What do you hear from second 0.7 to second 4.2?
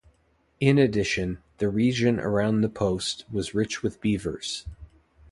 addition, the region around the post was rich with